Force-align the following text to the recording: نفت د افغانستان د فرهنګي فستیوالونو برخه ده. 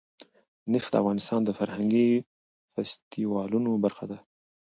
نفت 0.71 0.89
د 0.93 0.95
افغانستان 1.01 1.41
د 1.45 1.49
فرهنګي 1.59 2.09
فستیوالونو 2.73 3.71
برخه 3.83 4.05
ده. 4.11 4.17